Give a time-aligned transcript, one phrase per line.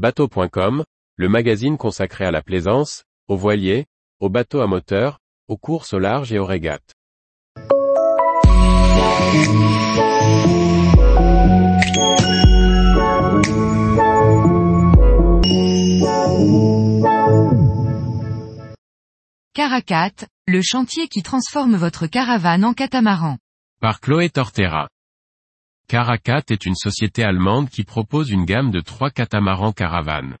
[0.00, 0.82] Bateau.com,
[1.16, 3.84] le magazine consacré à la plaisance, aux voiliers,
[4.18, 6.94] aux bateaux à moteur, aux courses au large et aux régates.
[19.52, 23.36] Caracat, le chantier qui transforme votre caravane en catamaran.
[23.82, 24.88] Par Chloé Tortera.
[25.90, 30.36] Caracat est une société allemande qui propose une gamme de trois catamarans caravanes.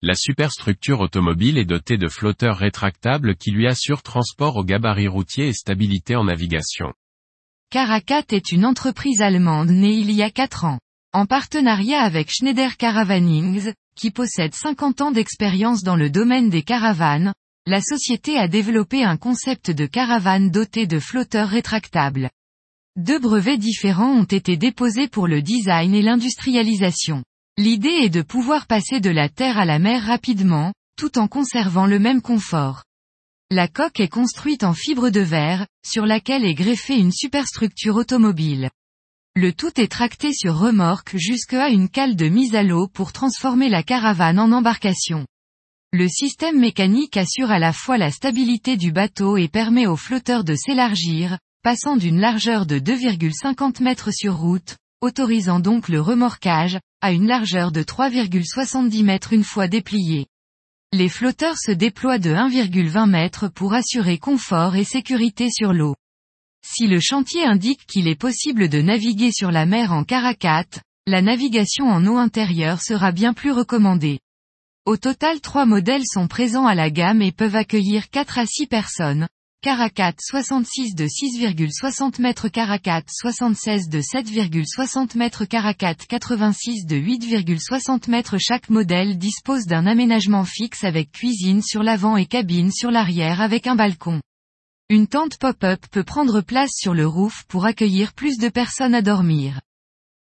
[0.00, 5.48] La superstructure automobile est dotée de flotteurs rétractables qui lui assurent transport au gabarit routier
[5.48, 6.94] et stabilité en navigation.
[7.68, 10.78] Caracat est une entreprise allemande née il y a 4 ans.
[11.12, 17.34] En partenariat avec Schneider Caravanings, qui possède 50 ans d'expérience dans le domaine des caravanes,
[17.66, 22.30] la société a développé un concept de caravane doté de flotteurs rétractables.
[22.96, 27.22] Deux brevets différents ont été déposés pour le design et l'industrialisation.
[27.56, 31.86] L'idée est de pouvoir passer de la terre à la mer rapidement, tout en conservant
[31.86, 32.84] le même confort.
[33.50, 38.70] La coque est construite en fibre de verre, sur laquelle est greffée une superstructure automobile.
[39.34, 43.68] Le tout est tracté sur remorque jusqu'à une cale de mise à l'eau pour transformer
[43.68, 45.26] la caravane en embarcation.
[45.92, 50.44] Le système mécanique assure à la fois la stabilité du bateau et permet au flotteur
[50.44, 57.12] de s'élargir, passant d'une largeur de 2,50 mètres sur route, autorisant donc le remorquage, à
[57.12, 60.28] une largeur de 3,70 mètres une fois déplié.
[60.94, 65.94] Les flotteurs se déploient de 1,20 mètres pour assurer confort et sécurité sur l'eau.
[66.66, 71.20] Si le chantier indique qu'il est possible de naviguer sur la mer en caracate, la
[71.20, 74.20] navigation en eau intérieure sera bien plus recommandée.
[74.86, 78.68] Au total trois modèles sont présents à la gamme et peuvent accueillir 4 à 6
[78.68, 79.28] personnes.
[79.60, 88.38] Caracat 66 de 6,60 m Caracat 76 de 7,60 m Caracat 86 de 8,60 m
[88.38, 93.66] Chaque modèle dispose d'un aménagement fixe avec cuisine sur l'avant et cabine sur l'arrière avec
[93.66, 94.20] un balcon.
[94.90, 99.02] Une tente pop-up peut prendre place sur le roof pour accueillir plus de personnes à
[99.02, 99.60] dormir.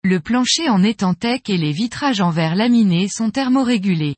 [0.05, 4.15] Le plancher en étantec et les vitrages en verre laminé sont thermorégulés.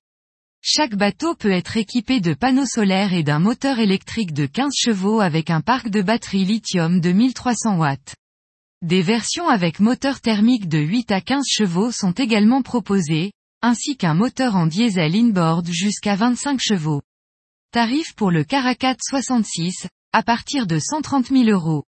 [0.69, 5.21] Chaque bateau peut être équipé de panneaux solaires et d'un moteur électrique de 15 chevaux
[5.21, 8.17] avec un parc de batterie lithium de 1300 watts.
[8.81, 14.13] Des versions avec moteur thermique de 8 à 15 chevaux sont également proposées, ainsi qu'un
[14.13, 17.01] moteur en diesel inboard jusqu'à 25 chevaux.
[17.71, 21.85] Tarif pour le Caracat 66, à partir de 130 000 euros.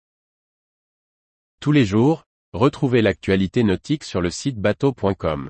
[1.62, 5.50] Tous les jours, retrouvez l'actualité nautique sur le site bateau.com.